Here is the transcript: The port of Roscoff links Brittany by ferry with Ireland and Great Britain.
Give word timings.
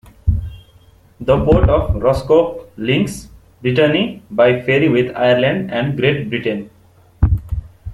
The 1.19 1.45
port 1.45 1.69
of 1.69 1.93
Roscoff 1.97 2.65
links 2.75 3.29
Brittany 3.61 4.23
by 4.31 4.59
ferry 4.63 4.89
with 4.89 5.15
Ireland 5.15 5.71
and 5.71 5.95
Great 5.95 6.27
Britain. 6.27 6.71